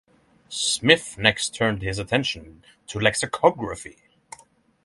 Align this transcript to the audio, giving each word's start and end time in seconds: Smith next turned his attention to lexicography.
Smith 0.49 1.15
next 1.19 1.53
turned 1.53 1.83
his 1.83 1.99
attention 1.99 2.65
to 2.87 2.99
lexicography. 2.99 3.97